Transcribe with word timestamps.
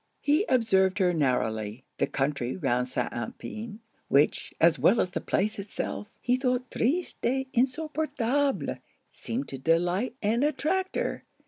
He 0.23 0.45
observed 0.49 0.97
her 0.97 1.13
narrowly: 1.13 1.85
the 1.99 2.07
country 2.07 2.57
round 2.57 2.89
St. 2.89 3.13
Alpin, 3.13 3.81
which, 4.07 4.51
as 4.59 4.79
well 4.79 4.99
as 4.99 5.11
the 5.11 5.21
place 5.21 5.59
itself, 5.59 6.07
he 6.19 6.37
thought 6.37 6.71
'triste 6.71 7.23
et 7.23 7.45
insupportable,' 7.53 8.79
seemed 9.11 9.47
to 9.49 9.59
delight 9.59 10.15
and 10.19 10.43
attract 10.43 10.95
her. 10.95 11.23